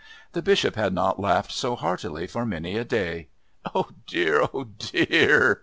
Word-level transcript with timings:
The 0.31 0.41
Bishop 0.41 0.73
had 0.77 0.95
not 0.95 1.19
laughed 1.19 1.51
so 1.51 1.75
heartily 1.75 2.25
for 2.25 2.43
many 2.43 2.75
a 2.75 2.83
day. 2.83 3.27
"Oh, 3.75 3.87
dear! 4.07 4.47
Oh, 4.51 4.63
dear!" 4.63 5.59